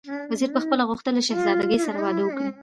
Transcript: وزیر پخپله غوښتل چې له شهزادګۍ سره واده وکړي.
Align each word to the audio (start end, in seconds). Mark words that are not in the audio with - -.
وزیر 0.31 0.49
پخپله 0.55 0.83
غوښتل 0.89 1.13
چې 1.13 1.15
له 1.17 1.21
شهزادګۍ 1.27 1.79
سره 1.85 1.97
واده 2.03 2.21
وکړي. 2.25 2.49